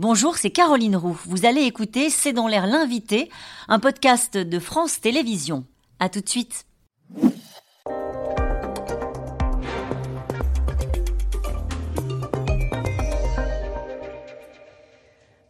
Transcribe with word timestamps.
Bonjour, 0.00 0.38
c'est 0.38 0.50
Caroline 0.50 0.96
Roux. 0.96 1.20
Vous 1.26 1.44
allez 1.44 1.60
écouter 1.60 2.08
C'est 2.08 2.32
dans 2.32 2.48
l'air 2.48 2.66
l'invité, 2.66 3.28
un 3.68 3.78
podcast 3.78 4.34
de 4.34 4.58
France 4.58 4.98
Télévisions. 4.98 5.66
À 5.98 6.08
tout 6.08 6.22
de 6.22 6.28
suite. 6.30 6.64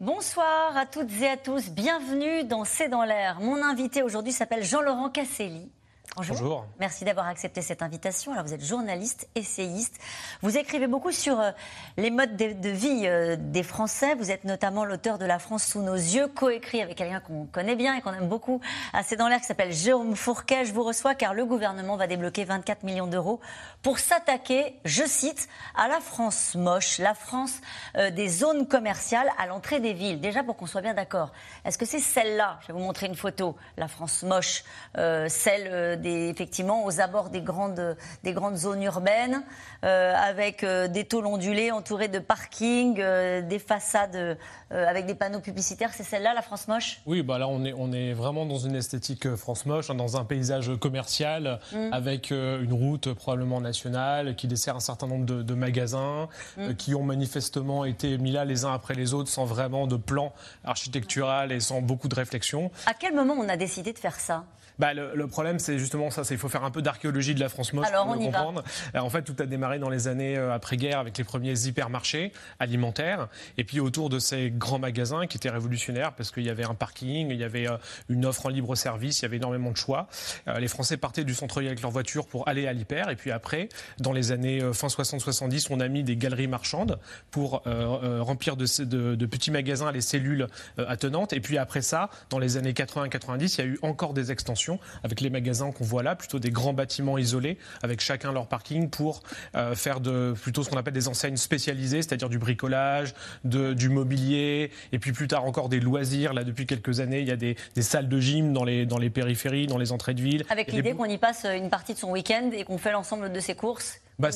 Bonsoir 0.00 0.77
à 0.77 0.85
toutes 0.85 1.12
et 1.23 1.29
à 1.29 1.37
tous, 1.37 1.71
bienvenue 1.71 2.43
dans 2.43 2.64
C'est 2.64 2.89
dans 2.89 3.05
l'air. 3.05 3.39
Mon 3.39 3.62
invité 3.62 4.03
aujourd'hui 4.03 4.32
s'appelle 4.32 4.64
Jean-Laurent 4.64 5.11
Casselli. 5.11 5.71
Bonjour. 6.16 6.66
Merci 6.80 7.04
d'avoir 7.04 7.29
accepté 7.29 7.62
cette 7.62 7.82
invitation. 7.82 8.32
Alors, 8.32 8.45
vous 8.45 8.52
êtes 8.52 8.64
journaliste, 8.64 9.29
essayiste. 9.36 10.00
Vous 10.43 10.58
écrivez 10.58 10.88
beaucoup 10.88 11.12
sur 11.12 11.38
euh, 11.38 11.52
les 11.96 12.11
modes 12.11 12.36
de, 12.36 12.68
vie 12.68 13.02
euh, 13.04 13.36
des 13.38 13.62
Français. 13.62 14.16
Vous 14.16 14.32
êtes 14.32 14.44
notamment 14.44 14.85
l'auteur 14.85 15.18
de 15.18 15.25
La 15.25 15.38
France 15.38 15.64
sous 15.64 15.82
nos 15.82 15.94
yeux, 15.94 16.26
coécrit 16.26 16.82
avec 16.82 16.96
quelqu'un 16.96 17.21
qu'on 17.21 17.46
connaît 17.46 17.76
bien 17.76 17.94
et 17.94 18.00
qu'on 18.00 18.12
aime 18.12 18.29
beaucoup, 18.29 18.61
assez 18.93 19.16
dans 19.16 19.29
l'air, 19.29 19.40
qui 19.40 19.46
s'appelle 19.46 19.72
Jérôme 19.72 20.16
Fourquet. 20.16 20.64
Je 20.64 20.72
vous 20.72 20.82
reçois 20.82 21.14
car 21.14 21.32
le 21.32 21.46
gouvernement 21.46 21.96
va 21.96 22.08
débloquer 22.08 22.44
24 22.44 22.82
millions 22.82 23.07
d'euros 23.07 23.40
pour 23.82 24.00
s'attaquer, 24.00 24.80
je 24.85 25.04
cite, 25.04 25.49
à 25.77 25.86
la 25.86 26.00
France 26.00 26.57
moche, 26.57 26.99
la 26.99 27.14
France 27.14 27.61
euh, 27.96 28.11
des 28.11 28.29
zones 28.29 28.66
commerciales 28.66 29.29
à 29.38 29.46
l'entrée 29.46 29.79
des 29.79 29.93
villes. 29.93 30.21
Déjà, 30.21 30.43
pour 30.43 30.57
qu'on 30.57 30.66
soit 30.66 30.82
bien 30.82 30.94
d'accord, 30.94 31.30
est-ce 31.64 31.79
que 31.79 31.86
c'est 31.86 32.00
celle-là? 32.00 32.58
Je 32.62 32.66
vais 32.69 32.72
vous 32.72 32.84
montrer 32.84 33.06
une 33.06 33.14
photo, 33.14 33.56
la 33.77 33.86
France 33.86 34.24
moche, 34.24 34.64
celle 34.94 36.00
effectivement 36.05 36.84
aux 36.84 37.00
abords 37.00 37.31
des 37.31 37.41
grandes, 37.41 37.97
des 38.22 38.33
grandes 38.33 38.56
zones 38.56 38.83
urbaines, 38.83 39.42
euh, 39.84 40.14
avec 40.14 40.62
euh, 40.62 40.89
des 40.89 41.05
tôles 41.05 41.27
ondulées 41.27 41.70
entourées 41.70 42.08
de 42.08 42.19
parkings, 42.19 43.00
euh, 43.00 43.42
des 43.42 43.58
façades 43.58 44.39
avec 44.70 45.06
des 45.06 45.17
panneaux 45.17 45.41
publicitaires. 45.41 45.91
C'est 45.92 46.05
celle-là, 46.05 46.33
la 46.33 46.42
France 46.42 46.69
moche? 46.69 47.00
Oui, 47.05 47.22
bah 47.22 47.39
là 47.39 47.48
on 47.48 47.64
est, 47.64 47.72
on 47.77 47.92
est 47.92 48.12
vraiment 48.12 48.47
dans 48.47 48.58
une 48.58 48.77
esthétique 48.77 49.34
France 49.34 49.66
moche, 49.66 49.91
hein, 49.91 49.97
dans 49.97 50.16
un 50.16 50.24
paysage 50.24 50.70
commercial, 50.78 51.58
mm. 51.72 51.92
avec 51.92 52.30
une 52.30 52.72
route 52.72 53.12
probablement 53.14 53.61
nationale 53.61 54.36
qui 54.36 54.46
dessert 54.46 54.77
un 54.77 54.80
certain 54.80 55.08
nombre 55.08 55.27
de, 55.27 55.55
magasins, 55.55 56.28
mm. 56.56 56.74
qui 56.74 56.94
ont 56.94 57.02
manifestement 57.02 57.84
été 57.84 58.17
mis 58.19 58.30
là 58.30 58.44
les 58.44 58.64
uns 58.64 58.72
après 58.72 58.94
les 58.94 59.12
autres 59.12 59.28
sans 59.28 59.44
vraiment 59.44 59.89
de 59.89 59.96
plan 59.96 60.33
architectural 60.64 61.50
et 61.50 61.58
sans 61.58 61.80
beaucoup 61.83 62.08
de 62.08 62.14
réflexion. 62.14 62.70
À 62.86 62.94
quel 62.94 63.14
moment 63.14 63.34
on 63.34 63.48
a 63.48 63.56
décidé 63.56 63.92
de 63.92 63.98
faire 63.98 64.20
ça? 64.20 64.44
Bah, 64.81 64.95
le, 64.95 65.27
problème, 65.27 65.59
c'est 65.59 65.78
justement 65.78 66.11
ça. 66.11 66.23
Il 66.31 66.39
faut 66.39 66.48
faire 66.48 66.64
un 66.64 66.70
peu 66.70 66.81
d'archéologie 66.81 67.34
de 67.34 67.41
la 67.41 67.50
France 67.50 67.75
moche 67.75 67.86
pour 67.92 68.14
le 68.14 68.19
comprendre. 68.19 68.64
En 68.95 69.11
fait, 69.11 69.23
tout 69.23 69.36
a 69.39 69.45
démarré 69.45 69.78
dans 69.78 69.91
les 69.91 70.09
années 70.09 70.39
euh, 70.39 70.55
après-guerre 70.55 70.98
avec 70.98 71.19
les 71.19 71.25
premiers 71.25 71.67
hypermarchés 71.67 72.33
alimentaires. 72.59 73.28
Et 73.58 73.64
puis 73.64 73.78
autour 73.78 74.08
de 74.08 74.19
ces 74.19 74.51
grands 74.51 74.78
magasins 74.78 75.27
qui 75.27 75.36
étaient 75.36 75.51
révolutionnaires 75.51 76.14
parce 76.14 76.31
qu'il 76.31 76.45
y 76.45 76.48
avait 76.48 76.64
un 76.64 76.75
parking, 76.75 77.28
il 77.31 77.36
y 77.36 77.45
avait 77.45 77.69
euh, 77.69 77.77
une 78.08 78.25
offre 78.25 78.47
en 78.47 78.48
libre 78.48 78.75
service, 78.75 79.20
il 79.20 79.25
y 79.25 79.27
avait 79.27 79.36
énormément 79.36 79.70
de 79.70 79.77
choix. 79.77 80.08
Euh, 80.48 80.58
les 80.58 80.69
Français 80.69 80.97
partaient 80.97 81.25
du 81.25 81.34
centre-ville 81.34 81.69
avec 81.69 81.83
leur 81.83 81.91
voiture 81.91 82.27
pour 82.27 82.48
aller 82.48 82.67
à 82.67 82.73
l'hyper. 82.73 83.11
Et 83.11 83.17
puis 83.17 83.33
après, 83.33 83.69
dans 83.98 84.14
les 84.14 84.33
années 84.33 84.61
fin 84.73 84.86
60-70, 84.86 85.67
on 85.69 85.81
a 85.81 85.89
mis 85.89 86.05
des 86.05 86.17
galeries 86.17 86.48
marchandes 86.48 86.98
pour 87.31 87.62
remplir 87.64 88.56
de, 88.56 88.64
de, 88.84 89.14
de, 89.14 89.27
petits 89.27 89.51
magasins 89.51 89.92
les 89.92 90.01
cellules 90.01 90.47
attenantes. 90.78 91.34
Et 91.34 91.41
puis 91.41 91.58
après 91.58 91.83
ça, 91.83 92.08
dans 92.31 92.39
les 92.39 92.56
années 92.56 92.73
80-90, 92.73 93.56
il 93.58 93.58
y 93.58 93.61
a 93.61 93.70
eu 93.70 93.78
encore 93.83 94.14
des 94.14 94.33
extensions 94.33 94.69
avec 95.02 95.20
les 95.20 95.30
magasins 95.30 95.72
qu'on 95.72 95.84
voit 95.84 96.02
là, 96.02 96.14
plutôt 96.14 96.38
des 96.38 96.50
grands 96.50 96.72
bâtiments 96.72 97.18
isolés 97.18 97.58
avec 97.82 98.00
chacun 98.00 98.32
leur 98.32 98.46
parking 98.46 98.90
pour 98.90 99.22
euh, 99.54 99.74
faire 99.74 100.00
de, 100.00 100.34
plutôt 100.40 100.62
ce 100.62 100.70
qu'on 100.70 100.77
appelle 100.77 100.94
des 100.94 101.08
enseignes 101.08 101.36
spécialisées, 101.36 102.02
c'est-à-dire 102.02 102.28
du 102.28 102.38
bricolage, 102.38 103.14
de, 103.44 103.72
du 103.72 103.88
mobilier, 103.88 104.70
et 104.92 104.98
puis 104.98 105.12
plus 105.12 105.28
tard 105.28 105.44
encore 105.44 105.68
des 105.68 105.80
loisirs. 105.80 106.34
Là, 106.34 106.44
depuis 106.44 106.66
quelques 106.66 107.00
années, 107.00 107.20
il 107.20 107.28
y 107.28 107.32
a 107.32 107.36
des, 107.36 107.56
des 107.74 107.82
salles 107.82 108.08
de 108.08 108.20
gym 108.20 108.52
dans 108.52 108.64
les, 108.64 108.86
dans 108.86 108.98
les 108.98 109.10
périphéries, 109.10 109.66
dans 109.66 109.78
les 109.78 109.92
entrées 109.92 110.14
de 110.14 110.22
ville. 110.22 110.45
Avec 110.50 110.72
l'idée 110.72 110.92
qu'on 110.95 111.05
y 111.06 111.18
passe 111.18 111.45
une 111.45 111.70
partie 111.70 111.95
de 111.95 111.98
son 111.98 112.11
week-end 112.11 112.50
et 112.52 112.64
qu'on 112.64 112.78
fait 112.78 112.92
l'ensemble 112.92 113.33
de 113.33 113.40
ses 113.40 113.55
courses 113.55 114.00
bah, 114.20 114.31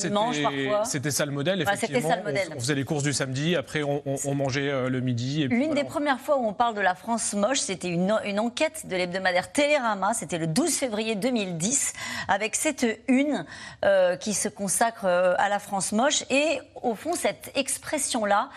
C'était 0.84 1.10
ça 1.10 1.26
le 1.26 1.32
modèle, 1.32 1.60
effectivement. 1.60 2.08
ça 2.08 2.16
le 2.16 2.22
modèle. 2.22 2.48
On, 2.56 2.60
faisait 2.60 2.74
les 2.74 2.84
courses 2.84 3.02
du 3.02 3.12
samedi, 3.12 3.54
après 3.54 3.82
on, 3.82 4.34
mangeait 4.34 4.70
euh, 4.70 4.88
le 4.88 5.00
midi. 5.00 5.42
Et 5.42 5.48
L'une 5.48 5.74
des 5.74 5.84
premières 5.84 6.20
fois 6.20 6.38
où 6.38 6.46
on 6.46 6.52
parle 6.52 6.74
de 6.74 6.80
la 6.80 6.94
France 6.94 7.34
moche, 7.34 7.58
c'était 7.58 7.88
une, 7.88 8.18
une, 8.24 8.40
enquête 8.40 8.86
de 8.86 8.96
l'hebdomadaire 8.96 9.52
Télérama, 9.52 10.14
c'était 10.14 10.38
le 10.38 10.46
12 10.46 10.74
février 10.74 11.14
2010, 11.14 11.92
avec 12.28 12.56
cette 12.56 12.86
une 13.08 13.44
euh, 13.84 14.16
qui 14.16 14.34
se 14.34 14.48
consacre 14.48 15.04
euh, 15.04 15.34
à 15.38 15.48
la 15.48 15.58
France 15.58 15.92
moche. 15.92 16.24
Et 16.30 16.60
au 16.82 16.94
fond, 16.94 17.12
cette 17.14 17.52
expression-là, 17.54 18.50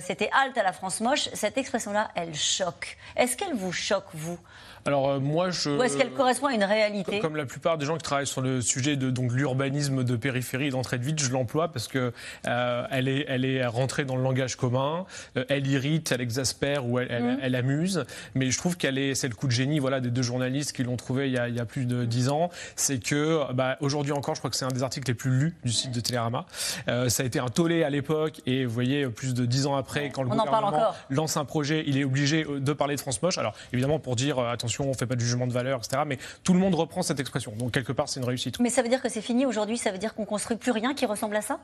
c'était 0.00 0.30
halte 0.32 0.58
à 0.58 0.62
la 0.62 0.72
France 0.72 1.00
moche, 1.00 1.28
cette 1.32 1.56
expression-là, 1.56 2.10
elle 2.14 2.34
choque. 2.34 2.98
Est-ce 3.16 3.36
qu'elle 3.36 3.54
vous 3.54 3.72
choque, 3.72 4.04
vous? 4.12 4.38
Alors 4.84 5.10
euh, 5.10 5.20
moi, 5.20 5.50
je. 5.50 5.70
Ou 5.70 5.82
est-ce 5.82 5.96
qu'elle 5.96 6.12
correspond 6.12 6.46
à 6.46 6.54
une 6.54 6.64
réalité 6.64 7.18
Comme 7.20 7.36
la 7.36 7.46
plupart 7.46 7.78
des 7.78 7.86
gens 7.86 7.96
qui 7.96 8.02
travaillent 8.02 8.26
sur 8.26 8.40
le 8.40 8.60
sujet 8.60 8.96
de 8.96 9.10
donc 9.10 9.32
l'urbanisme 9.32 10.04
de 10.04 10.16
périphérie 10.16 10.70
d'entrée 10.70 10.98
de 10.98 11.04
ville, 11.04 11.18
je 11.18 11.30
l'emploie 11.30 11.68
parce 11.68 11.88
que 11.88 12.12
euh, 12.46 12.86
elle 12.90 13.08
est 13.08 13.26
elle 13.28 13.44
est 13.44 13.64
rentrée 13.66 14.04
dans 14.04 14.16
le 14.16 14.22
langage 14.22 14.56
commun. 14.56 15.04
Euh, 15.36 15.44
elle 15.48 15.66
irrite, 15.66 16.12
elle 16.12 16.20
exaspère 16.20 16.86
ou 16.86 16.98
elle, 16.98 17.08
elle, 17.42 17.52
mmh. 17.52 17.54
amuse. 17.54 18.04
Mais 18.34 18.50
je 18.50 18.58
trouve 18.58 18.76
qu'elle 18.76 18.98
est 18.98 19.14
c'est 19.14 19.28
le 19.28 19.34
coup 19.34 19.46
de 19.46 19.52
génie 19.52 19.78
voilà 19.78 20.00
des 20.00 20.10
deux 20.10 20.22
journalistes 20.22 20.74
qui 20.74 20.82
l'ont 20.82 20.96
trouvé 20.96 21.28
il 21.28 21.34
y, 21.34 21.38
a, 21.38 21.48
il 21.48 21.56
y 21.56 21.60
a, 21.60 21.66
plus 21.66 21.84
de 21.84 22.04
dix 22.04 22.28
ans. 22.30 22.50
C'est 22.76 22.98
que 22.98 23.52
bah, 23.52 23.76
aujourd'hui 23.80 24.12
encore, 24.12 24.34
je 24.34 24.40
crois 24.40 24.50
que 24.50 24.56
c'est 24.56 24.64
un 24.64 24.68
des 24.68 24.82
articles 24.82 25.08
les 25.08 25.14
plus 25.14 25.30
lus 25.30 25.54
du 25.64 25.72
site 25.72 25.92
de 25.92 26.00
Télérama. 26.00 26.46
ça 26.86 27.22
a 27.22 27.26
été 27.26 27.38
un 27.38 27.48
tollé 27.48 27.84
à 27.84 27.90
l'époque 27.90 28.40
et 28.46 28.64
vous 28.64 28.72
voyez 28.72 29.06
plus 29.08 29.34
de 29.34 29.44
dix 29.44 29.66
ans 29.66 29.76
après, 29.76 30.10
quand 30.10 30.22
le 30.22 30.30
gouvernement 30.30 30.92
lance 31.10 31.36
un 31.36 31.44
projet, 31.44 31.84
il 31.86 31.98
est 31.98 32.04
obligé 32.04 32.44
de 32.44 32.72
parler 32.72 32.96
de 32.96 33.00
France 33.00 33.20
moche. 33.22 33.38
Alors 33.38 33.54
évidemment 33.72 33.98
pour 33.98 34.16
dire 34.16 34.38
attention 34.38 34.69
on 34.78 34.88
ne 34.88 34.94
fait 34.94 35.06
pas 35.06 35.16
de 35.16 35.20
jugement 35.20 35.46
de 35.46 35.52
valeur, 35.52 35.78
etc. 35.78 36.02
Mais 36.06 36.18
tout 36.44 36.52
le 36.52 36.58
monde 36.58 36.74
reprend 36.74 37.02
cette 37.02 37.20
expression. 37.20 37.52
Donc 37.52 37.72
quelque 37.72 37.92
part, 37.92 38.08
c'est 38.08 38.20
une 38.20 38.26
réussite. 38.26 38.60
Mais 38.60 38.70
ça 38.70 38.82
veut 38.82 38.88
dire 38.88 39.02
que 39.02 39.08
c'est 39.08 39.20
fini 39.20 39.46
aujourd'hui 39.46 39.78
Ça 39.78 39.90
veut 39.90 39.98
dire 39.98 40.14
qu'on 40.14 40.24
construit 40.24 40.56
plus 40.56 40.72
rien 40.72 40.94
qui 40.94 41.06
ressemble 41.06 41.36
à 41.36 41.42
ça? 41.42 41.58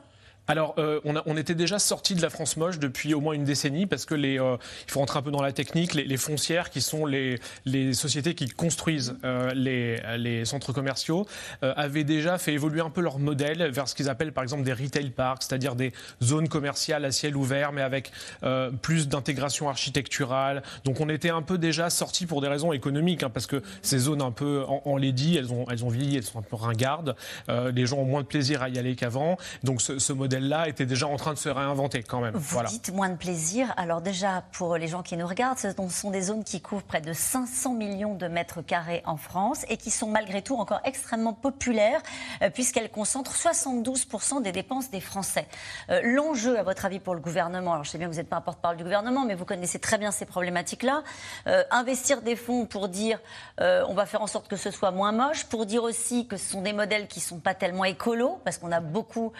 Alors, 0.49 0.75
euh, 0.77 1.01
on, 1.03 1.17
a, 1.17 1.23
on, 1.25 1.35
était 1.35 1.55
déjà 1.55 1.77
sorti 1.77 2.15
de 2.15 2.21
la 2.21 2.29
France 2.29 2.55
moche 2.55 2.79
depuis 2.79 3.13
au 3.13 3.19
moins 3.19 3.33
une 3.33 3.43
décennie 3.43 3.85
parce 3.85 4.05
que 4.05 4.15
les, 4.15 4.39
euh, 4.39 4.55
il 4.87 4.91
faut 4.91 5.01
rentrer 5.01 5.19
un 5.19 5.21
peu 5.21 5.31
dans 5.31 5.41
la 5.41 5.51
technique. 5.51 5.93
Les, 5.93 6.05
les 6.05 6.15
foncières, 6.15 6.69
qui 6.69 6.79
sont 6.79 7.05
les, 7.05 7.39
les, 7.65 7.93
sociétés 7.93 8.33
qui 8.33 8.47
construisent 8.47 9.17
euh, 9.25 9.53
les, 9.53 9.99
les, 10.17 10.45
centres 10.45 10.71
commerciaux, 10.71 11.27
euh, 11.63 11.73
avaient 11.75 12.05
déjà 12.05 12.37
fait 12.37 12.53
évoluer 12.53 12.79
un 12.79 12.89
peu 12.89 13.01
leur 13.01 13.19
modèle 13.19 13.69
vers 13.71 13.89
ce 13.89 13.95
qu'ils 13.95 14.09
appellent 14.09 14.31
par 14.31 14.41
exemple 14.41 14.63
des 14.63 14.71
retail 14.71 15.09
parks, 15.09 15.43
c'est-à-dire 15.43 15.75
des 15.75 15.91
zones 16.23 16.47
commerciales 16.47 17.03
à 17.03 17.11
ciel 17.11 17.35
ouvert, 17.35 17.73
mais 17.73 17.81
avec 17.81 18.13
euh, 18.43 18.71
plus 18.71 19.09
d'intégration 19.09 19.67
architecturale. 19.67 20.63
Donc, 20.85 21.01
on 21.01 21.09
était 21.09 21.29
un 21.29 21.41
peu 21.41 21.57
déjà 21.57 21.89
sorti 21.89 22.25
pour 22.25 22.39
des 22.39 22.47
raisons 22.47 22.71
économiques, 22.71 23.23
hein, 23.23 23.29
parce 23.29 23.47
que 23.47 23.61
ces 23.81 23.97
zones 23.97 24.21
un 24.21 24.31
peu 24.31 24.63
en, 24.67 24.81
en 24.85 24.97
elles 24.97 25.51
ont, 25.51 25.65
elles 25.69 25.83
ont 25.83 25.89
vieilli, 25.89 26.15
elles 26.15 26.23
sont 26.23 26.39
un 26.39 26.43
peu 26.43 26.55
ringardes. 26.55 27.15
les 27.49 27.85
gens 27.85 27.97
ont 27.97 28.05
moins 28.05 28.21
de 28.21 28.27
plaisir 28.27 28.61
à 28.61 28.69
y 28.69 28.79
aller 28.79 28.95
qu'avant. 28.95 29.37
Donc, 29.63 29.81
ce, 29.81 29.99
ce 29.99 30.13
modèle 30.13 30.36
là 30.39 30.67
était 30.67 30.85
déjà 30.85 31.07
en 31.07 31.17
train 31.17 31.33
de 31.33 31.37
se 31.37 31.49
réinventer 31.49 32.03
quand 32.03 32.21
même. 32.21 32.35
Vous 32.35 32.63
dites 32.63 32.93
moins 32.93 33.09
de 33.09 33.15
plaisir. 33.15 33.73
Alors 33.77 34.01
déjà, 34.01 34.43
pour 34.53 34.77
les 34.77 34.87
gens 34.87 35.03
qui 35.03 35.17
nous 35.17 35.27
regardent, 35.27 35.59
ce 35.59 35.69
sont 35.89 36.11
des 36.11 36.21
zones 36.21 36.43
qui 36.43 36.61
couvrent 36.61 36.83
près 36.83 37.01
de 37.01 37.13
500 37.13 37.73
millions 37.73 38.15
de 38.15 38.27
mètres 38.27 38.61
carrés 38.61 39.01
en 39.05 39.17
France 39.17 39.65
et 39.69 39.77
qui 39.77 39.91
sont 39.91 40.07
malgré 40.07 40.41
tout 40.41 40.55
encore 40.55 40.81
extrêmement 40.83 41.33
populaires 41.33 42.01
euh, 42.41 42.49
puisqu'elles 42.49 42.89
concentrent 42.89 43.35
72% 43.35 44.41
des 44.41 44.51
dépenses 44.51 44.89
des 44.89 44.99
Français. 44.99 45.47
Euh, 45.89 46.01
l'enjeu, 46.03 46.57
à 46.57 46.63
votre 46.63 46.85
avis, 46.85 46.99
pour 46.99 47.15
le 47.15 47.21
gouvernement, 47.21 47.73
alors 47.73 47.83
je 47.83 47.91
sais 47.91 47.97
bien 47.97 48.07
que 48.07 48.13
vous 48.13 48.17
n'êtes 48.17 48.29
pas 48.29 48.37
un 48.37 48.41
porte-parole 48.41 48.77
du 48.77 48.83
gouvernement, 48.83 49.25
mais 49.25 49.35
vous 49.35 49.45
connaissez 49.45 49.79
très 49.79 49.97
bien 49.97 50.11
ces 50.11 50.25
problématiques-là, 50.25 51.03
euh, 51.47 51.63
investir 51.71 52.21
des 52.21 52.35
fonds 52.35 52.65
pour 52.65 52.89
dire 52.89 53.19
on 53.59 53.93
va 53.93 54.05
faire 54.05 54.21
en 54.21 54.27
sorte 54.27 54.47
que 54.47 54.55
ce 54.55 54.71
soit 54.71 54.91
moins 54.91 55.11
moche, 55.11 55.45
pour 55.45 55.65
dire 55.65 55.83
aussi 55.83 56.27
que 56.27 56.37
ce 56.37 56.51
sont 56.51 56.61
des 56.61 56.73
modèles 56.73 57.07
qui 57.07 57.19
ne 57.19 57.23
sont 57.23 57.39
pas 57.39 57.53
tellement 57.53 57.85
écolos, 57.85 58.39
parce 58.43 58.57
qu'on 58.57 58.71
a 58.71 58.79
beaucoup 58.79 59.33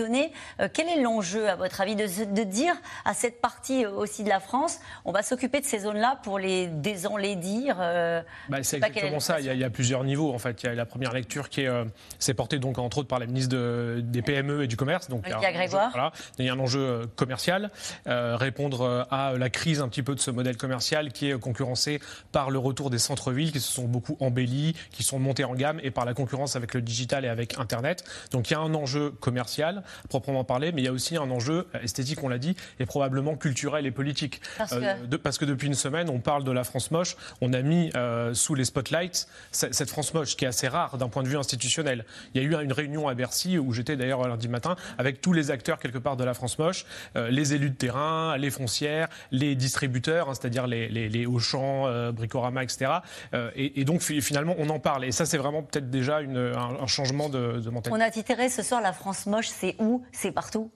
euh, 0.00 0.68
quel 0.72 0.88
est 0.88 1.00
l'enjeu, 1.00 1.48
à 1.48 1.56
votre 1.56 1.80
avis, 1.80 1.96
de, 1.96 2.44
dire 2.44 2.74
à 3.04 3.14
cette 3.14 3.40
partie 3.40 3.86
aussi 3.86 4.24
de 4.24 4.28
la 4.28 4.40
France, 4.40 4.78
on 5.04 5.12
va 5.12 5.22
s'occuper 5.22 5.60
de 5.60 5.66
ces 5.66 5.80
zones-là 5.80 6.20
pour 6.22 6.38
les 6.38 6.66
désenlaidir 6.66 7.76
euh, 7.80 8.22
bah, 8.48 8.58
C'est 8.62 8.76
exactement 8.76 9.20
ça. 9.20 9.40
Il 9.40 9.46
y, 9.46 9.64
a, 9.64 9.70
plusieurs 9.70 10.04
niveaux. 10.04 10.32
En 10.32 10.38
fait, 10.38 10.62
il 10.62 10.66
y 10.66 10.68
a 10.68 10.74
la 10.74 10.86
première 10.86 11.12
lecture 11.12 11.48
qui 11.48 11.62
est, 11.62 11.68
euh, 11.68 11.84
c'est 12.18 12.34
portée 12.34 12.58
donc 12.58 12.78
entre 12.78 12.98
autres 12.98 13.08
par 13.08 13.18
la 13.18 13.26
ministre 13.26 13.56
des 14.00 14.22
PME 14.22 14.64
et 14.64 14.66
du 14.66 14.76
commerce. 14.76 15.08
Donc, 15.08 15.24
il 15.26 15.30
y 15.30 15.46
a, 15.46 15.52
Grégoire. 15.52 16.12
il 16.38 16.46
y 16.46 16.48
a 16.48 16.52
un 16.52 16.58
enjeu 16.58 17.06
commercial, 17.16 17.70
répondre 18.06 19.06
à 19.10 19.34
la 19.36 19.50
crise 19.50 19.80
un 19.80 19.88
petit 19.88 20.02
peu 20.02 20.14
de 20.14 20.20
ce 20.20 20.30
modèle 20.30 20.56
commercial 20.56 21.12
qui 21.12 21.30
est 21.30 21.38
concurrencé 21.38 22.00
par 22.32 22.50
le 22.50 22.58
retour 22.58 22.90
des 22.90 22.98
centres-villes 22.98 23.52
qui 23.52 23.60
se 23.60 23.72
sont 23.72 23.84
beaucoup 23.84 24.16
embellis, 24.20 24.74
qui 24.90 25.02
sont 25.02 25.18
montés 25.18 25.44
en 25.44 25.54
gamme 25.54 25.80
et 25.82 25.90
par 25.90 26.04
la 26.04 26.14
concurrence 26.14 26.56
avec 26.56 26.74
le 26.74 26.82
digital 26.82 27.24
et 27.24 27.28
avec 27.28 27.58
Internet. 27.58 28.04
Donc 28.30 28.50
il 28.50 28.54
y 28.54 28.56
a 28.56 28.60
un 28.60 28.74
enjeu 28.74 29.10
commercial. 29.10 29.83
Proprement 30.08 30.44
parler, 30.44 30.72
mais 30.72 30.82
il 30.82 30.84
y 30.84 30.88
a 30.88 30.92
aussi 30.92 31.16
un 31.16 31.30
enjeu 31.30 31.66
esthétique, 31.82 32.22
on 32.22 32.28
l'a 32.28 32.38
dit, 32.38 32.56
et 32.78 32.86
probablement 32.86 33.36
culturel 33.36 33.86
et 33.86 33.90
politique. 33.90 34.40
Parce, 34.58 34.74
que... 34.74 35.16
parce 35.16 35.38
que 35.38 35.44
depuis 35.44 35.66
une 35.66 35.74
semaine, 35.74 36.08
on 36.08 36.20
parle 36.20 36.44
de 36.44 36.52
la 36.52 36.64
France 36.64 36.90
moche. 36.90 37.16
On 37.40 37.52
a 37.52 37.62
mis 37.62 37.90
sous 38.32 38.54
les 38.54 38.64
spotlights 38.64 39.26
cette 39.52 39.90
France 39.90 40.14
moche, 40.14 40.36
qui 40.36 40.44
est 40.44 40.48
assez 40.48 40.68
rare 40.68 40.98
d'un 40.98 41.08
point 41.08 41.22
de 41.22 41.28
vue 41.28 41.36
institutionnel. 41.36 42.04
Il 42.34 42.42
y 42.42 42.44
a 42.44 42.48
eu 42.48 42.62
une 42.62 42.72
réunion 42.72 43.08
à 43.08 43.14
Bercy 43.14 43.58
où 43.58 43.72
j'étais 43.72 43.96
d'ailleurs 43.96 44.26
lundi 44.26 44.48
matin 44.48 44.76
avec 44.98 45.20
tous 45.20 45.32
les 45.32 45.50
acteurs 45.50 45.78
quelque 45.78 45.98
part 45.98 46.16
de 46.16 46.24
la 46.24 46.34
France 46.34 46.58
moche, 46.58 46.86
les 47.14 47.54
élus 47.54 47.70
de 47.70 47.76
terrain, 47.76 48.36
les 48.36 48.50
foncières, 48.50 49.08
les 49.30 49.54
distributeurs, 49.54 50.28
hein, 50.28 50.34
c'est-à-dire 50.34 50.66
les, 50.66 50.88
les, 50.88 51.08
les 51.08 51.26
Auchan, 51.26 51.86
euh, 51.86 52.12
Bricorama, 52.12 52.62
etc. 52.62 52.90
Euh, 53.34 53.50
et, 53.56 53.84
donc 53.84 54.00
finalement, 54.00 54.54
on 54.58 54.68
en 54.70 54.78
parle. 54.78 55.04
Et 55.04 55.12
ça, 55.12 55.26
c'est 55.26 55.38
vraiment 55.38 55.62
peut-être 55.62 55.90
déjà 55.90 56.20
une, 56.20 56.36
un, 56.36 56.86
changement 56.86 57.28
de, 57.28 57.60
de 57.60 57.70
mentalité. 57.70 57.90
On 57.92 58.00
a 58.00 58.10
titré 58.10 58.48
ce 58.48 58.62
soir 58.62 58.80
La 58.80 58.92
France 58.92 59.26
moche, 59.26 59.48
c'est 59.48 59.73
où 59.78 60.02
C'est 60.12 60.32
partout 60.32 60.70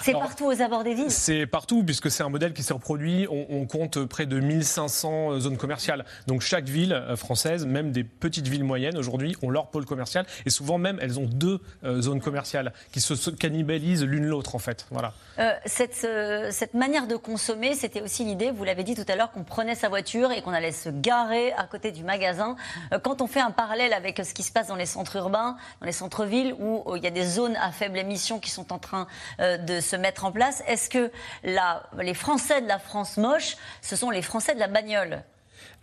c'est 0.00 0.12
partout 0.12 0.46
aux 0.46 0.62
abords 0.62 0.84
des 0.84 0.94
villes 0.94 1.10
C'est 1.10 1.46
partout, 1.46 1.84
puisque 1.84 2.10
c'est 2.10 2.22
un 2.22 2.28
modèle 2.28 2.52
qui 2.52 2.62
s'est 2.62 2.72
reproduit. 2.72 3.26
On, 3.30 3.66
compte 3.66 4.04
près 4.04 4.26
de 4.26 4.40
1500 4.40 5.38
zones 5.40 5.56
commerciales. 5.56 6.04
Donc 6.26 6.40
chaque 6.40 6.64
ville 6.64 6.92
euh, 6.92 7.16
française, 7.16 7.64
même 7.64 7.92
des 7.92 8.02
petites 8.02 8.48
villes 8.48 8.64
moyennes, 8.64 8.98
aujourd'hui, 8.98 9.36
ont 9.42 9.50
leur 9.50 9.68
pôle 9.68 9.84
commercial. 9.84 10.26
Et 10.46 10.50
souvent 10.50 10.78
même, 10.78 10.98
elles 11.00 11.18
ont 11.18 11.26
deux 11.26 11.60
euh, 11.84 12.00
zones 12.00 12.20
commerciales 12.20 12.72
qui 12.90 13.00
se 13.00 13.30
cannibalisent 13.30 14.04
l'une 14.04 14.26
l'autre, 14.26 14.54
en 14.54 14.58
fait. 14.58 14.86
Voilà. 14.90 15.12
Euh, 15.38 15.52
cette, 15.64 16.06
cette, 16.50 16.74
manière 16.74 17.06
de 17.06 17.16
consommer, 17.16 17.74
c'était 17.74 18.02
aussi 18.02 18.24
l'idée, 18.24 18.50
vous 18.50 18.64
l'avez 18.64 18.82
dit 18.82 18.94
tout 18.94 19.04
à 19.08 19.16
l'heure, 19.16 19.30
qu'on 19.30 19.44
prenait 19.44 19.74
sa 19.74 19.88
voiture 19.88 20.32
et 20.32 20.42
qu'on 20.42 20.52
allait 20.52 20.72
se 20.72 20.88
garer 20.88 21.52
à 21.52 21.64
côté 21.64 21.92
du 21.92 22.02
magasin. 22.02 22.56
quand 23.02 23.22
on 23.22 23.26
fait 23.26 23.40
un 23.40 23.50
parallèle 23.50 23.92
avec 23.92 24.20
ce 24.24 24.34
qui 24.34 24.42
se 24.42 24.52
passe 24.52 24.66
dans 24.66 24.76
les 24.76 24.86
centres 24.86 25.16
urbains, 25.16 25.56
dans 25.80 25.86
les 25.86 25.92
centres-villes, 25.92 26.54
où 26.58 26.84
il 26.96 27.02
y 27.02 27.06
a 27.06 27.10
des 27.10 27.24
zones 27.24 27.56
à 27.56 27.70
faible 27.72 27.98
émission 27.98 28.40
qui 28.40 28.50
sont 28.50 28.72
en 28.72 28.78
train 28.78 29.06
de 29.38 29.80
se 29.82 29.96
mettre 29.96 30.24
en 30.24 30.32
place. 30.32 30.62
Est-ce 30.66 30.88
que 30.88 31.10
les 31.42 32.14
Français 32.14 32.62
de 32.62 32.68
la 32.68 32.78
France 32.78 33.16
moche, 33.16 33.56
ce 33.82 33.96
sont 33.96 34.10
les 34.10 34.22
Français 34.22 34.54
de 34.54 34.60
la 34.60 34.68
bagnole? 34.68 35.22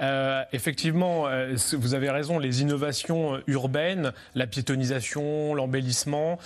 Euh, 0.01 0.43
effectivement, 0.53 1.27
euh, 1.27 1.55
vous 1.73 1.93
avez 1.93 2.09
raison, 2.09 2.39
les 2.39 2.61
innovations 2.61 3.35
euh, 3.35 3.43
urbaines, 3.47 4.13
la 4.35 4.47
piétonisation, 4.47 5.53
l'embellissement, 5.53 6.39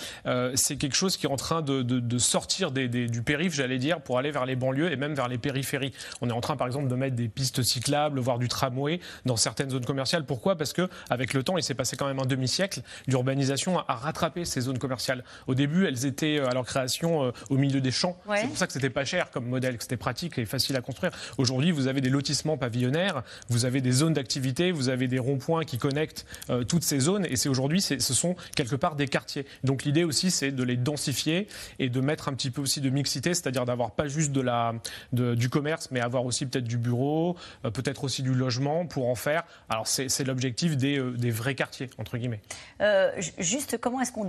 c'est 0.54 0.76
quelque 0.76 0.96
chose 0.96 1.16
qui 1.16 1.26
est 1.26 1.30
en 1.30 1.36
train 1.36 1.62
de, 1.62 2.18
sortir 2.18 2.70
du 2.70 3.22
périph', 3.22 3.54
j'allais 3.54 3.78
dire, 3.78 4.00
pour 4.00 4.18
aller 4.18 4.30
vers 4.30 4.46
les 4.46 4.56
banlieues 4.56 4.90
et 4.90 4.96
même 4.96 5.14
vers 5.14 5.28
les 5.28 5.38
périphéries. 5.38 5.92
On 6.20 6.28
est 6.28 6.32
en 6.32 6.40
train, 6.40 6.56
par 6.56 6.66
exemple, 6.66 6.88
de 6.88 6.94
mettre 6.94 7.16
des 7.16 7.28
pistes 7.28 7.62
cyclables, 7.62 8.18
voire 8.20 8.38
du 8.38 8.48
tramway 8.48 9.00
dans 9.24 9.36
certaines 9.36 9.70
zones 9.70 9.84
commerciales. 9.84 10.24
Pourquoi? 10.24 10.56
Parce 10.56 10.72
que 10.72 10.88
avec 11.10 11.34
le 11.34 11.42
temps, 11.42 11.56
il 11.56 11.62
s'est 11.62 11.74
passé 11.74 11.96
quand 11.96 12.06
même 12.06 12.18
un 12.18 12.26
demi-siècle, 12.26 12.80
l'urbanisation 13.06 13.78
a, 13.78 13.94
rattrapé 13.94 14.44
ces 14.44 14.62
zones 14.62 14.78
commerciales. 14.78 15.24
Au 15.46 15.54
début, 15.54 15.86
elles 15.86 16.06
étaient 16.06 16.40
à 16.40 16.52
leur 16.52 16.64
création 16.64 17.32
au 17.50 17.56
milieu 17.56 17.80
des 17.80 17.90
champs. 17.90 18.16
C'est 18.34 18.46
pour 18.46 18.56
ça 18.56 18.66
que 18.66 18.72
c'était 18.72 18.90
pas 18.90 19.04
cher 19.04 19.30
comme 19.30 19.46
modèle, 19.46 19.76
que 19.76 19.82
c'était 19.82 19.96
pratique 19.96 20.38
et 20.38 20.46
facile 20.46 20.76
à 20.76 20.80
construire. 20.80 21.12
Aujourd'hui, 21.38 21.70
vous 21.70 21.86
avez 21.86 22.00
des 22.00 22.10
lotissements 22.10 22.56
pavillonnaires 22.56 23.22
vous 23.48 23.64
avez 23.64 23.80
des 23.80 23.92
zones 23.92 24.14
d'activité, 24.14 24.72
vous 24.72 24.88
avez 24.88 25.08
des 25.08 25.18
ronds-points 25.18 25.64
qui 25.64 25.78
connectent 25.78 26.26
euh, 26.50 26.64
toutes 26.64 26.82
ces 26.82 26.98
zones, 26.98 27.26
et 27.26 27.36
c'est 27.36 27.48
aujourd'hui, 27.48 27.80
ce 27.80 27.98
sont 27.98 28.36
quelque 28.56 28.76
part 28.76 28.96
des 28.96 29.08
quartiers. 29.08 29.46
Donc 29.64 29.84
l'idée 29.84 30.04
aussi, 30.04 30.30
c'est 30.30 30.50
de 30.50 30.62
les 30.62 30.76
densifier 30.76 31.48
et 31.78 31.88
de 31.88 32.00
mettre 32.00 32.28
un 32.28 32.34
petit 32.34 32.50
peu 32.50 32.62
aussi 32.62 32.80
de 32.80 32.90
mixité, 32.90 33.34
c'est-à-dire 33.34 33.64
d'avoir 33.64 33.92
pas 33.92 34.08
juste 34.08 34.32
de 34.32 34.40
la, 34.40 34.74
du 35.12 35.48
commerce, 35.48 35.88
mais 35.90 36.00
avoir 36.00 36.24
aussi 36.24 36.46
peut-être 36.46 36.64
du 36.64 36.78
bureau, 36.78 37.36
euh, 37.64 37.70
peut-être 37.70 38.04
aussi 38.04 38.22
du 38.22 38.34
logement 38.34 38.86
pour 38.86 39.08
en 39.08 39.14
faire. 39.14 39.44
Alors 39.68 39.86
c'est 39.86 40.24
l'objectif 40.24 40.76
des, 40.76 40.98
euh, 40.98 41.10
des, 41.12 41.30
vrais 41.30 41.54
quartiers, 41.54 41.90
entre 41.98 42.16
guillemets. 42.16 42.40
juste, 43.38 43.78
comment 43.78 44.00
est-ce 44.00 44.12
qu'on 44.12 44.28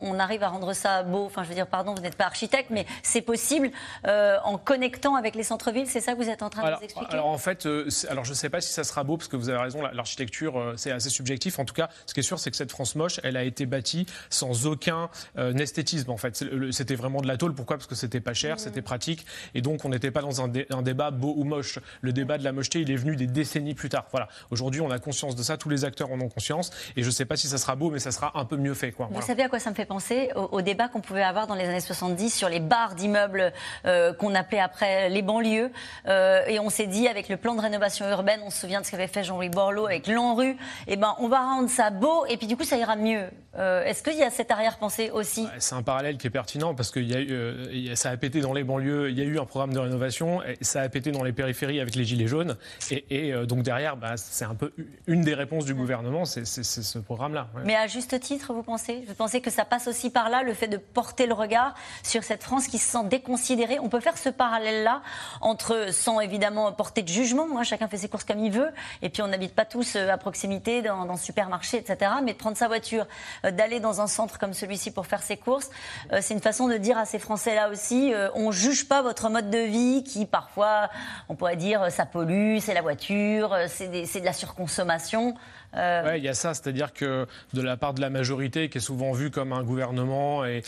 on, 0.00 0.18
arrive 0.18 0.42
à 0.42 0.48
rendre 0.48 0.72
ça 0.72 1.02
beau? 1.02 1.24
Enfin, 1.26 1.42
je 1.44 1.48
veux 1.48 1.54
dire, 1.54 1.66
pardon, 1.66 1.94
vous 1.94 2.02
n'êtes 2.02 2.16
pas 2.16 2.26
architecte, 2.26 2.70
mais 2.70 2.86
c'est 3.02 3.22
possible 3.22 3.70
en 4.04 4.58
connectant 4.58 5.14
avec 5.14 5.34
les 5.34 5.42
centres-villes, 5.42 5.86
c'est 5.86 6.00
ça 6.00 6.12
que 6.12 6.22
vous 6.22 6.28
êtes 6.28 6.42
en 6.42 6.50
train 6.50 6.70
de 6.70 6.76
nous 6.76 6.82
expliquer? 6.82 7.12
Alors 7.12 7.26
en 7.26 7.38
fait, 7.38 7.68
alors 8.08 8.24
je 8.24 8.30
ne 8.30 8.34
sais 8.34 8.48
pas 8.48 8.55
si 8.60 8.72
ça 8.72 8.84
sera 8.84 9.04
beau, 9.04 9.16
parce 9.16 9.28
que 9.28 9.36
vous 9.36 9.48
avez 9.48 9.58
raison, 9.58 9.82
l'architecture, 9.92 10.58
euh, 10.58 10.74
c'est 10.76 10.90
assez 10.90 11.10
subjectif. 11.10 11.58
En 11.58 11.64
tout 11.64 11.74
cas, 11.74 11.88
ce 12.06 12.14
qui 12.14 12.20
est 12.20 12.22
sûr, 12.22 12.38
c'est 12.38 12.50
que 12.50 12.56
cette 12.56 12.70
France 12.70 12.94
moche, 12.94 13.20
elle 13.22 13.36
a 13.36 13.44
été 13.44 13.66
bâtie 13.66 14.06
sans 14.30 14.66
aucun 14.66 15.08
euh, 15.38 15.54
esthétisme, 15.54 16.10
en 16.10 16.16
fait. 16.16 16.44
C'était 16.70 16.94
vraiment 16.94 17.20
de 17.20 17.26
la 17.26 17.36
tôle. 17.36 17.54
Pourquoi? 17.54 17.76
Parce 17.76 17.86
que 17.86 17.94
c'était 17.94 18.20
pas 18.20 18.34
cher, 18.34 18.56
mmh. 18.56 18.58
c'était 18.58 18.82
pratique. 18.82 19.26
Et 19.54 19.62
donc, 19.62 19.84
on 19.84 19.88
n'était 19.88 20.10
pas 20.10 20.22
dans 20.22 20.42
un, 20.42 20.48
débat 20.48 21.10
beau 21.10 21.34
ou 21.36 21.44
moche. 21.44 21.78
Le 22.00 22.12
débat 22.12 22.38
de 22.38 22.44
la 22.44 22.52
mocheté, 22.52 22.80
il 22.80 22.90
est 22.90 22.96
venu 22.96 23.16
des 23.16 23.26
décennies 23.26 23.74
plus 23.74 23.88
tard. 23.88 24.06
Voilà. 24.10 24.28
Aujourd'hui, 24.50 24.80
on 24.80 24.90
a 24.90 24.98
conscience 24.98 25.36
de 25.36 25.42
ça. 25.42 25.56
Tous 25.56 25.68
les 25.68 25.84
acteurs 25.84 26.10
en 26.10 26.20
ont 26.20 26.28
conscience. 26.28 26.70
Et 26.96 27.02
je 27.02 27.06
ne 27.06 27.12
sais 27.12 27.24
pas 27.24 27.36
si 27.36 27.48
ça 27.48 27.58
sera 27.58 27.76
beau, 27.76 27.90
mais 27.90 27.98
ça 27.98 28.10
sera 28.10 28.32
un 28.38 28.44
peu 28.44 28.56
mieux 28.56 28.74
fait. 28.74 28.92
Quoi. 28.92 29.08
Vous 29.10 29.22
savez 29.22 29.42
à 29.42 29.48
quoi 29.48 29.58
ça 29.58 29.70
me 29.70 29.74
fait 29.74 29.84
penser? 29.84 30.30
Au, 30.34 30.62
débat 30.62 30.88
qu'on 30.88 31.00
pouvait 31.00 31.22
avoir 31.22 31.46
dans 31.46 31.54
les 31.54 31.64
années 31.64 31.80
70 31.80 32.30
sur 32.30 32.48
les 32.48 32.60
barres 32.60 32.94
d'immeubles 32.94 33.52
euh, 33.84 34.12
qu'on 34.12 34.34
appelait 34.34 34.60
après 34.60 35.08
les 35.08 35.22
banlieues. 35.22 35.70
et 36.06 36.58
on 36.58 36.70
s'est 36.70 36.86
dit, 36.86 37.08
avec 37.08 37.28
le 37.28 37.36
plan 37.36 37.54
de 37.54 37.60
rénovation 37.60 38.08
urbaine, 38.10 38.40
on 38.46 38.50
se 38.50 38.60
souvient 38.60 38.80
de 38.80 38.86
ce 38.86 38.92
qu'avait 38.92 39.08
fait 39.08 39.24
Jean 39.24 39.36
Jean-Louis 39.36 39.50
Borloo 39.50 39.86
avec 39.86 40.06
l'ANRU, 40.06 40.56
eh 40.86 40.96
ben, 40.96 41.14
on 41.18 41.28
va 41.28 41.40
rendre 41.40 41.68
ça 41.68 41.90
beau 41.90 42.24
et 42.26 42.36
puis 42.36 42.46
du 42.46 42.56
coup, 42.56 42.64
ça 42.64 42.76
ira 42.76 42.96
mieux. 42.96 43.28
Euh, 43.58 43.84
est-ce 43.84 44.02
qu'il 44.02 44.16
y 44.16 44.22
a 44.22 44.30
cette 44.30 44.50
arrière-pensée 44.50 45.10
aussi? 45.10 45.46
C'est 45.58 45.74
un 45.74 45.82
parallèle 45.82 46.18
qui 46.18 46.26
est 46.26 46.30
pertinent 46.30 46.74
parce 46.74 46.90
que 46.90 47.00
euh, 47.00 47.94
ça 47.94 48.10
a 48.10 48.16
pété 48.16 48.40
dans 48.40 48.52
les 48.52 48.64
banlieues, 48.64 49.10
il 49.10 49.18
y 49.18 49.22
a 49.22 49.24
eu 49.24 49.38
un 49.38 49.46
programme 49.46 49.72
de 49.72 49.78
rénovation, 49.78 50.42
et 50.42 50.58
ça 50.60 50.82
a 50.82 50.88
pété 50.88 51.10
dans 51.10 51.22
les 51.22 51.32
périphéries 51.32 51.80
avec 51.80 51.94
les 51.94 52.04
Gilets 52.04 52.26
jaunes. 52.26 52.56
Et, 52.90 53.32
euh, 53.32 53.46
donc 53.46 53.62
derrière, 53.62 53.96
bah, 53.96 54.16
c'est 54.16 54.44
un 54.44 54.54
peu 54.54 54.72
une 55.06 55.22
des 55.22 55.34
réponses 55.34 55.64
du 55.64 55.74
gouvernement, 55.74 56.24
c'est 56.24 56.44
ce 56.44 56.98
programme-là. 56.98 57.48
Mais 57.64 57.76
à 57.76 57.86
juste 57.86 58.18
titre, 58.20 58.52
vous 58.52 58.62
pensez? 58.62 59.04
Vous 59.08 59.14
pensez 59.14 59.40
que 59.40 59.50
ça 59.50 59.64
passe 59.64 59.88
aussi 59.88 60.10
par 60.10 60.28
là, 60.28 60.42
le 60.42 60.52
fait 60.52 60.68
de 60.68 60.76
porter 60.76 61.26
le 61.26 61.34
regard 61.34 61.74
sur 62.02 62.24
cette 62.24 62.42
France 62.42 62.68
qui 62.68 62.78
se 62.78 62.90
sent 62.90 63.04
déconsidérée? 63.08 63.78
On 63.80 63.88
peut 63.88 64.00
faire 64.00 64.18
ce 64.18 64.28
parallèle-là 64.28 65.02
entre, 65.40 65.92
sans 65.92 66.20
évidemment 66.20 66.72
porter 66.72 67.02
de 67.02 67.08
jugement, 67.08 67.46
hein, 67.56 67.62
chacun 67.62 67.88
fait 67.88 67.96
ses 67.96 68.08
courses 68.08 68.24
comme 68.24 68.35
il 68.38 68.50
veut, 68.50 68.70
et 69.02 69.08
puis 69.08 69.22
on 69.22 69.28
n'habite 69.28 69.54
pas 69.54 69.64
tous 69.64 69.96
à 69.96 70.16
proximité 70.18 70.82
dans, 70.82 71.04
dans 71.04 71.16
supermarché, 71.16 71.78
etc., 71.78 72.12
mais 72.22 72.32
de 72.32 72.38
prendre 72.38 72.56
sa 72.56 72.68
voiture 72.68 73.06
euh, 73.44 73.50
d'aller 73.50 73.80
dans 73.80 74.00
un 74.00 74.06
centre 74.06 74.38
comme 74.38 74.52
celui-ci 74.52 74.90
pour 74.90 75.06
faire 75.06 75.22
ses 75.22 75.36
courses, 75.36 75.70
euh, 76.12 76.18
c'est 76.20 76.34
une 76.34 76.40
façon 76.40 76.68
de 76.68 76.76
dire 76.76 76.98
à 76.98 77.04
ces 77.04 77.18
Français-là 77.18 77.70
aussi, 77.70 78.12
euh, 78.12 78.28
on 78.34 78.50
juge 78.50 78.88
pas 78.88 79.02
votre 79.02 79.28
mode 79.28 79.50
de 79.50 79.58
vie 79.58 80.04
qui 80.04 80.26
parfois, 80.26 80.88
on 81.28 81.34
pourrait 81.34 81.56
dire, 81.56 81.90
ça 81.90 82.06
pollue, 82.06 82.58
c'est 82.60 82.74
la 82.74 82.82
voiture, 82.82 83.56
c'est 83.68 83.88
de 83.88 84.24
la 84.24 84.32
surconsommation. 84.32 85.34
Euh, 85.76 86.14
il 86.16 86.24
y 86.24 86.28
a 86.28 86.34
ça, 86.34 86.54
c'est-à-dire 86.54 86.92
que 86.92 87.26
de 87.52 87.60
la 87.60 87.76
part 87.76 87.94
de 87.94 88.00
la 88.00 88.10
majorité, 88.10 88.68
qui 88.68 88.78
est 88.78 88.80
souvent 88.80 89.12
vue 89.12 89.30
comme 89.30 89.52
un 89.52 89.62
gouvernement 89.62 90.44
et, 90.44 90.62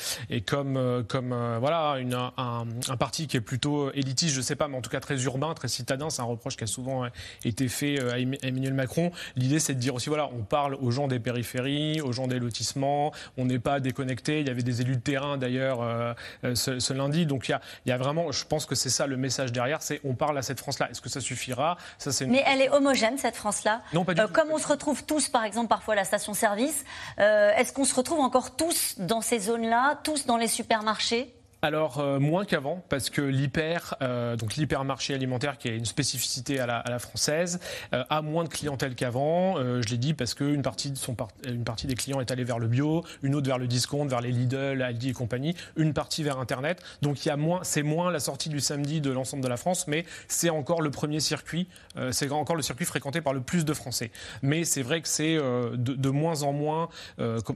comme, 0.46 0.76
euh, 0.76 1.02
comme 1.02 1.32
euh, 1.32 1.58
voilà, 1.58 1.96
un, 2.36 2.66
un, 2.88 2.96
parti 2.96 3.26
qui 3.26 3.36
est 3.36 3.42
plutôt 3.42 3.90
élitiste, 3.92 4.34
je 4.34 4.38
ne 4.38 4.44
sais 4.44 4.56
pas, 4.56 4.68
mais 4.68 4.76
en 4.76 4.82
tout 4.82 4.90
cas 4.90 5.00
très 5.00 5.22
urbain, 5.24 5.54
très 5.54 5.68
citadin, 5.68 6.10
c'est 6.10 6.20
un 6.20 6.26
reproche 6.26 6.56
qui 6.56 6.64
a 6.64 6.66
souvent 6.66 7.06
été 7.48 7.68
fait 7.68 8.00
à 8.00 8.18
Emmanuel 8.18 8.74
Macron. 8.74 9.10
L'idée, 9.36 9.58
c'est 9.58 9.74
de 9.74 9.80
dire 9.80 9.94
aussi, 9.94 10.08
voilà, 10.08 10.28
on 10.38 10.42
parle 10.42 10.74
aux 10.74 10.90
gens 10.90 11.08
des 11.08 11.18
périphéries, 11.18 12.00
aux 12.00 12.12
gens 12.12 12.26
des 12.26 12.38
lotissements, 12.38 13.12
on 13.36 13.44
n'est 13.44 13.58
pas 13.58 13.80
déconnecté. 13.80 14.40
Il 14.40 14.48
y 14.48 14.50
avait 14.50 14.62
des 14.62 14.80
élus 14.80 14.96
de 14.96 15.00
terrain 15.00 15.38
d'ailleurs 15.38 16.14
ce, 16.42 16.78
ce, 16.78 16.92
lundi, 16.92 17.26
donc 17.26 17.48
il 17.48 17.52
y 17.52 17.54
a, 17.54 17.60
il 17.86 17.88
y 17.90 17.92
a 17.92 17.96
vraiment, 17.96 18.32
je 18.32 18.44
pense 18.44 18.66
que 18.66 18.74
c'est 18.74 18.90
ça 18.90 19.06
le 19.06 19.16
message 19.16 19.52
derrière, 19.52 19.82
c'est 19.82 20.00
on 20.04 20.14
parle 20.14 20.38
à 20.38 20.42
cette 20.42 20.60
France-là. 20.60 20.90
Est-ce 20.90 21.00
que 21.00 21.08
ça 21.08 21.20
suffira? 21.20 21.76
Ça, 21.98 22.10
Mais 22.26 22.42
elle 22.46 22.60
est 22.60 22.70
homogène 22.70 23.18
cette 23.18 23.36
France-là. 23.36 23.82
Non, 23.92 24.04
pas 24.04 24.14
du 24.14 24.20
tout. 24.20 24.28
Comme 24.28 24.50
on 24.50 24.58
se 24.58 24.68
retrouve 24.68 25.04
tous, 25.04 25.28
par 25.28 25.44
exemple, 25.44 25.68
parfois 25.68 25.94
à 25.94 25.96
la 25.96 26.04
station-service. 26.04 26.84
Euh, 27.18 27.52
est-ce 27.56 27.72
qu'on 27.72 27.84
se 27.84 27.94
retrouve 27.94 28.20
encore 28.20 28.56
tous 28.56 28.98
dans 28.98 29.20
ces 29.20 29.38
zones-là, 29.38 30.00
tous 30.04 30.26
dans 30.26 30.36
les 30.36 30.48
supermarchés? 30.48 31.34
Alors 31.62 31.98
euh, 31.98 32.20
moins 32.20 32.44
qu'avant 32.44 32.84
parce 32.88 33.10
que 33.10 33.20
l'hyper 33.20 33.96
euh, 34.02 34.36
donc 34.36 34.54
l'hypermarché 34.54 35.14
alimentaire 35.14 35.58
qui 35.58 35.68
est 35.68 35.76
une 35.76 35.84
spécificité 35.84 36.60
à 36.60 36.66
la, 36.66 36.98
française 36.98 37.58
euh, 37.92 38.04
a 38.10 38.22
moins 38.22 38.44
de 38.44 38.48
clientèle 38.48 38.94
qu'avant. 38.94 39.56
je 39.56 39.88
l'ai 39.88 39.96
dit 39.96 40.14
parce 40.14 40.34
qu'une 40.34 40.62
partie 40.62 40.90
de 40.90 40.96
son 40.96 41.16
une 41.44 41.64
partie 41.64 41.86
des 41.86 41.94
clients 41.94 42.20
est 42.20 42.30
allée 42.30 42.44
vers 42.44 42.58
le 42.58 42.68
bio, 42.68 43.04
une 43.22 43.34
autre 43.34 43.46
vers 43.46 43.58
le 43.58 43.66
discount, 43.66 44.06
vers 44.06 44.20
les 44.20 44.30
Lidl, 44.30 44.82
Aldi 44.82 45.10
et 45.10 45.12
compagnie, 45.12 45.56
une 45.76 45.92
partie 45.92 46.22
vers 46.22 46.38
Internet. 46.38 46.82
Donc 47.02 47.24
il 47.24 47.28
y 47.28 47.30
a 47.30 47.36
moins, 47.36 47.60
c'est 47.62 47.82
moins 47.82 48.10
la 48.10 48.20
sortie 48.20 48.48
du 48.48 48.60
samedi 48.60 49.00
de 49.00 49.10
l'ensemble 49.10 49.42
de 49.42 49.48
la 49.48 49.56
France, 49.56 49.88
mais 49.88 50.04
c'est 50.28 50.50
encore 50.50 50.80
le 50.80 50.90
premier 50.90 51.20
circuit, 51.20 51.68
c'est 52.10 52.30
encore 52.30 52.56
le 52.56 52.62
circuit 52.62 52.84
fréquenté 52.84 53.20
par 53.20 53.32
le 53.32 53.40
plus 53.40 53.64
de 53.64 53.74
Français. 53.74 54.10
Mais 54.42 54.64
c'est 54.64 54.82
vrai 54.82 55.00
que 55.00 55.08
c'est 55.08 55.36
de, 55.36 55.74
de, 55.74 56.10
moins 56.10 56.42
en 56.42 56.52
moins, 56.52 56.88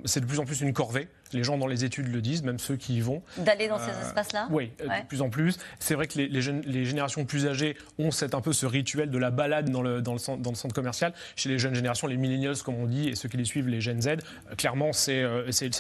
c'est 0.05 0.21
de 0.21 0.27
plus 0.27 0.41
en 0.41 0.45
plus 0.45 0.61
une 0.61 0.73
corvée 0.73 1.09
les 1.33 1.45
gens 1.45 1.59
dans 1.59 1.67
les 1.67 1.85
études 1.85 2.09
le 2.09 2.21
disent, 2.21 2.43
même 2.43 2.59
ceux 2.59 2.77
qui 2.77 2.97
y 2.97 3.01
vont. 3.01 3.23
D'aller 3.39 3.69
dans 3.69 3.79
ces 3.79 3.92
ces 3.93 4.07
espaces-là? 4.07 4.49
Oui, 4.51 4.73
de 4.79 5.07
plus 5.07 5.23
en 5.23 5.31
plus. 5.31 5.59
C'est 5.79 5.95
vrai 5.95 6.07
que 6.07 6.19
les, 6.19 6.29
les, 6.29 6.85
générations 6.85 7.25
plus 7.25 7.47
âgées 7.47 7.77
ont 7.99 8.11
un 8.33 8.41
peu 8.41 8.53
ce 8.53 8.67
rituel 8.67 9.11
de 9.11 9.19
la 9.19 9.31
balade 9.31 9.71
dans 9.71 9.83
le, 9.83 10.01
dans 10.01 10.13
le, 10.13 10.19
centre, 10.19 10.43
dans 10.43 10.51
le 10.51 10.57
centre 10.57 10.75
commercial. 10.75 11.13
Chez 11.37 11.49
les 11.49 11.59
jeunes 11.59 11.75
générations, 11.75 12.07
les 12.07 12.17
millennials, 12.17 12.57
comme 12.65 12.77
on 12.77 12.87
dit, 12.87 13.09
et 13.09 13.15
ceux 13.15 13.29
qui 13.29 13.37
les 13.37 13.45
suivent, 13.45 13.69
les 13.69 13.81
Gen 13.81 14.01
Z, 14.01 14.17
clairement, 14.57 14.93
c'est 14.93 15.25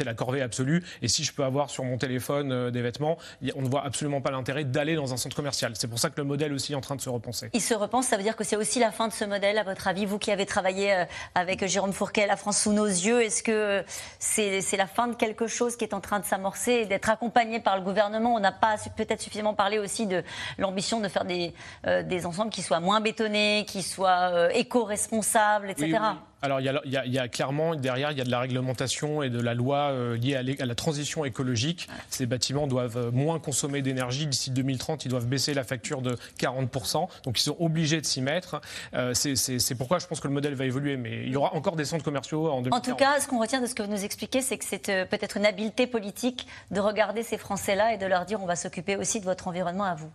la 0.04 0.14
corvée 0.14 0.42
absolue. 0.42 0.82
Et 1.02 1.08
si 1.08 1.24
je 1.24 1.32
peux 1.32 1.44
avoir 1.44 1.70
sur 1.70 1.84
mon 1.84 1.98
téléphone 1.98 2.70
des 2.70 2.82
vêtements, 2.82 3.18
on 3.54 3.62
ne 3.62 3.68
voit 3.68 3.84
absolument 3.84 4.20
pas 4.20 4.30
l'intérêt 4.30 4.64
d'aller 4.64 4.94
dans 4.94 5.12
un 5.12 5.16
centre 5.16 5.36
commercial. 5.36 5.72
C'est 5.74 5.88
pour 5.88 5.98
ça 5.98 6.10
que 6.10 6.20
le 6.20 6.24
modèle 6.24 6.52
aussi 6.52 6.72
est 6.72 6.76
en 6.76 6.80
train 6.80 6.96
de 6.96 7.00
se 7.00 7.10
repenser. 7.10 7.50
Il 7.52 7.60
se 7.60 7.74
repense, 7.74 8.06
ça 8.06 8.16
veut 8.16 8.22
dire 8.22 8.36
que 8.36 8.44
c'est 8.44 8.56
aussi 8.56 8.78
la 8.78 8.90
fin 8.90 9.08
de 9.08 9.12
ce 9.12 9.24
modèle, 9.24 9.58
à 9.58 9.64
votre 9.64 9.88
avis, 9.88 10.06
vous 10.06 10.18
qui 10.18 10.30
avez 10.30 10.46
travaillé 10.46 11.04
avec 11.34 11.66
Jérôme 11.66 11.92
Fourquet, 11.92 12.26
La 12.26 12.36
France 12.36 12.62
sous 12.62 12.72
nos 12.72 12.86
yeux, 12.86 13.22
est-ce 13.22 13.42
que 13.42 13.84
c'est 14.18 14.76
la 14.76 14.86
fin 14.86 15.08
de 15.08 15.14
quelque 15.14 15.46
chose 15.46 15.76
qui 15.76 15.84
est 15.84 15.94
en 15.94 16.00
train 16.00 16.20
de 16.20 16.24
s'amorcer 16.24 16.72
et 16.72 16.86
d'être 16.86 17.10
accompagné 17.10 17.60
par 17.60 17.76
le 17.76 17.82
gouvernement 17.82 18.01
On 18.10 18.40
n'a 18.40 18.52
pas 18.52 18.76
peut-être 18.96 19.20
suffisamment 19.20 19.54
parlé 19.54 19.78
aussi 19.78 20.06
de 20.06 20.22
l'ambition 20.58 21.00
de 21.00 21.08
faire 21.08 21.24
des, 21.24 21.54
euh, 21.86 22.24
ensembles 22.24 22.50
qui 22.50 22.62
soient 22.62 22.80
moins 22.80 23.00
bétonnés, 23.00 23.64
qui 23.66 23.82
soient 23.82 24.30
euh, 24.32 24.48
éco-responsables, 24.50 25.70
etc. 25.70 25.98
Alors 26.42 26.60
il 26.60 26.66
y, 26.66 27.18
a, 27.18 27.28
clairement 27.28 27.76
derrière 27.76 28.10
il 28.10 28.18
y 28.18 28.20
a 28.20 28.24
de 28.24 28.30
la 28.30 28.40
réglementation 28.40 29.22
et 29.22 29.30
de 29.30 29.40
la 29.40 29.54
loi 29.54 29.90
euh, 29.90 30.16
liée 30.16 30.34
à, 30.34 30.66
la 30.66 30.74
transition 30.74 31.24
écologique. 31.24 31.88
Ces 32.10 32.26
bâtiments 32.26 32.66
doivent 32.66 32.96
euh, 32.96 33.10
moins 33.12 33.38
consommer 33.38 33.80
d'énergie 33.80 34.26
d'ici 34.26 34.50
2030. 34.50 35.04
Ils 35.04 35.08
doivent 35.08 35.26
baisser 35.26 35.54
la 35.54 35.62
facture 35.62 36.02
de 36.02 36.18
40%. 36.40 37.06
Donc 37.22 37.38
ils 37.38 37.42
sont 37.42 37.56
obligés 37.60 38.00
de 38.00 38.06
s'y 38.06 38.20
mettre. 38.20 38.60
Euh, 38.94 39.14
c'est 39.14 39.74
pourquoi 39.76 40.00
je 40.00 40.06
pense 40.08 40.18
que 40.18 40.26
le 40.26 40.34
modèle 40.34 40.54
va 40.54 40.64
évoluer. 40.64 40.96
Mais 40.96 41.22
il 41.24 41.30
y 41.30 41.36
aura 41.36 41.54
encore 41.54 41.76
des 41.76 41.84
centres 41.84 42.04
commerciaux 42.04 42.50
en 42.50 42.60
2030. 42.60 42.72
En 42.72 42.90
tout 42.90 42.96
cas, 42.96 43.20
ce 43.20 43.28
qu'on 43.28 43.40
retient 43.40 43.60
de 43.60 43.66
ce 43.66 43.74
que 43.76 43.82
vous 43.84 43.90
nous 43.90 44.04
expliquez, 44.04 44.40
c'est 44.40 44.58
que 44.58 44.64
c'est 44.64 45.06
peut-être 45.08 45.36
une 45.36 45.46
habileté 45.46 45.86
politique 45.86 46.48
de 46.72 46.80
regarder 46.80 47.22
ces 47.22 47.38
Français-là 47.38 47.94
et 47.94 47.98
de 47.98 48.06
leur 48.06 48.24
dire 48.24 48.42
on 48.42 48.46
va 48.46 48.56
s'occuper 48.56 48.96
aussi 48.96 49.20
de 49.20 49.24
votre 49.24 49.46
environnement 49.46 49.84
à 49.84 49.94
vous. 49.94 50.10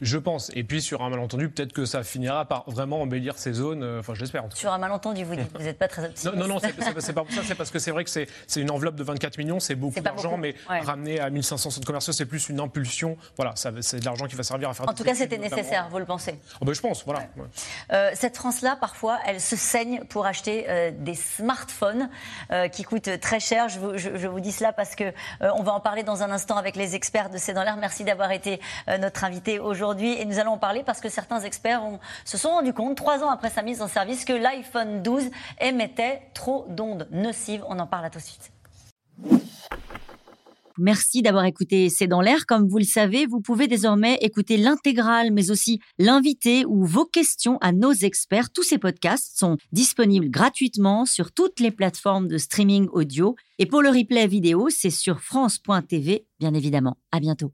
Je 0.00 0.18
pense. 0.18 0.50
Et 0.54 0.64
puis 0.64 0.82
sur 0.82 1.02
un 1.02 1.10
malentendu, 1.10 1.48
peut-être 1.48 1.72
que 1.72 1.84
ça 1.84 2.02
finira 2.02 2.44
par 2.44 2.68
vraiment 2.68 3.02
embellir 3.02 3.38
ces 3.38 3.52
zones. 3.52 3.98
Enfin, 3.98 4.14
j'espère. 4.14 4.44
Sur 4.54 4.72
un 4.72 4.78
malentendu, 4.78 5.24
vous 5.24 5.36
dites. 5.36 5.50
Vous 5.54 5.64
n'êtes 5.64 5.78
pas 5.78 5.88
très 5.88 6.04
optimiste. 6.04 6.36
Non, 6.36 6.46
non, 6.46 6.58
c'est 6.58 7.12
pas 7.12 7.24
pour 7.24 7.32
ça. 7.32 7.42
C'est 7.44 7.54
parce 7.54 7.70
que 7.70 7.78
c'est 7.78 7.90
vrai 7.90 8.04
que 8.04 8.10
c'est 8.10 8.60
une 8.60 8.70
enveloppe 8.70 8.96
de 8.96 9.02
24 9.02 9.38
millions, 9.38 9.60
c'est 9.60 9.74
beaucoup 9.74 10.00
d'argent, 10.00 10.36
mais 10.36 10.54
ramener 10.68 11.20
à 11.20 11.30
1500 11.30 11.70
centres 11.70 11.86
commerciaux, 11.86 12.12
c'est 12.12 12.26
plus 12.26 12.48
une 12.48 12.60
impulsion. 12.60 13.16
Voilà, 13.36 13.54
c'est 13.56 14.00
de 14.00 14.04
l'argent 14.04 14.26
qui 14.26 14.36
va 14.36 14.42
servir 14.42 14.70
à 14.70 14.74
faire. 14.74 14.88
En 14.88 14.94
tout 14.94 15.04
cas, 15.04 15.14
c'était 15.14 15.38
nécessaire, 15.38 15.88
vous 15.90 15.98
le 15.98 16.04
pensez 16.04 16.38
oh, 16.60 16.64
ben, 16.64 16.72
Je 16.72 16.80
pense, 16.80 17.04
voilà. 17.04 17.22
Euh, 17.92 18.10
cette 18.14 18.36
France-là, 18.36 18.76
parfois, 18.80 19.18
elle 19.26 19.40
se 19.40 19.56
saigne 19.56 20.04
pour 20.04 20.26
acheter 20.26 20.66
euh, 20.68 20.90
des 20.94 21.14
smartphones 21.14 22.08
euh, 22.50 22.68
qui 22.68 22.82
coûtent 22.82 23.20
très 23.20 23.40
cher. 23.40 23.68
Je 23.68 23.78
vous, 23.78 23.98
je, 23.98 24.26
vous, 24.26 24.40
dis 24.40 24.52
cela 24.52 24.72
parce 24.72 24.94
que 24.94 25.12
on 25.40 25.62
va 25.62 25.72
en 25.72 25.80
parler 25.80 26.02
dans 26.02 26.22
un 26.22 26.30
instant 26.30 26.56
avec 26.56 26.76
les 26.76 26.94
experts 26.94 27.30
de 27.30 27.38
C'est 27.38 27.52
dans 27.52 27.64
l'air. 27.64 27.76
Merci 27.76 28.04
d'avoir 28.04 28.30
été 28.32 28.60
notre 28.98 29.24
invité 29.24 29.58
aujourd'hui. 29.60 30.12
Et 30.20 30.24
nous 30.24 30.38
allons 30.38 30.52
en 30.52 30.58
parler 30.58 30.82
parce 30.84 31.00
que 31.00 31.08
certains 31.08 31.40
experts 31.40 31.82
se 32.24 32.38
sont 32.38 32.50
rendus 32.50 32.72
compte, 32.72 32.96
trois 32.96 33.22
ans 33.22 33.30
après 33.30 33.50
sa 33.50 33.62
mise 33.62 33.82
en 33.82 33.88
service, 33.88 34.24
que 34.24 34.32
l'iPhone 34.32 35.02
12 35.02 35.30
émettait 35.60 36.22
trop 36.34 36.66
d'ondes 36.68 37.08
nocives. 37.10 37.64
On 37.68 37.78
en 37.78 37.86
parle 37.86 38.06
à 38.06 38.10
tout 38.10 38.18
de 38.18 38.24
suite. 38.24 38.50
Merci 40.82 41.20
d'avoir 41.20 41.44
écouté 41.44 41.90
C'est 41.90 42.06
dans 42.06 42.22
l'air. 42.22 42.46
Comme 42.46 42.66
vous 42.66 42.78
le 42.78 42.84
savez, 42.84 43.26
vous 43.26 43.42
pouvez 43.42 43.68
désormais 43.68 44.14
écouter 44.22 44.56
l'intégrale, 44.56 45.30
mais 45.30 45.50
aussi 45.50 45.78
l'invité 45.98 46.64
ou 46.64 46.86
vos 46.86 47.04
questions 47.04 47.58
à 47.60 47.72
nos 47.72 47.92
experts. 47.92 48.50
Tous 48.50 48.62
ces 48.62 48.78
podcasts 48.78 49.38
sont 49.38 49.58
disponibles 49.72 50.30
gratuitement 50.30 51.04
sur 51.04 51.32
toutes 51.32 51.60
les 51.60 51.70
plateformes 51.70 52.28
de 52.28 52.38
streaming 52.38 52.88
audio. 52.92 53.36
Et 53.58 53.66
pour 53.66 53.82
le 53.82 53.90
replay 53.90 54.26
vidéo, 54.26 54.68
c'est 54.70 54.88
sur 54.88 55.20
France.tv, 55.20 56.24
bien 56.38 56.54
évidemment. 56.54 56.96
À 57.12 57.20
bientôt. 57.20 57.52